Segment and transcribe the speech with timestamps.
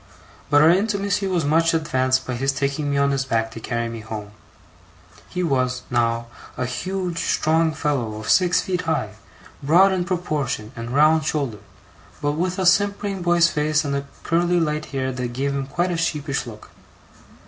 [0.49, 3.87] But our intimacy was much advanced by his taking me on his back to carry
[3.87, 4.31] me home.
[5.29, 6.25] He was, now,
[6.57, 9.11] a huge, strong fellow of six feet high,
[9.61, 11.61] broad in proportion, and round shouldered;
[12.19, 15.97] but with a simpering boy's face and curly light hair that gave him quite a
[15.97, 16.71] sheepish look.